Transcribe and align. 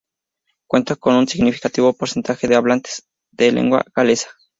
Cuenta 0.67 0.95
con 0.95 1.13
un 1.13 1.27
significativo 1.27 1.93
porcentaje 1.93 2.47
de 2.47 2.55
hablantes 2.55 3.07
de 3.31 3.51
lengua 3.51 3.85
galesa. 3.95 4.31